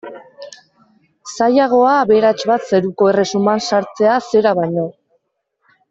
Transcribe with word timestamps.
Zailagoa 1.35 1.91
aberats 2.05 2.47
bat 2.53 2.67
zeruko 2.73 3.13
erresuman 3.13 3.63
sartzea 3.71 4.19
zera 4.35 4.59
baino. 4.63 4.89